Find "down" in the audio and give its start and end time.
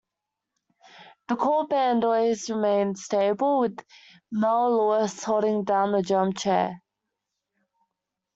5.63-5.91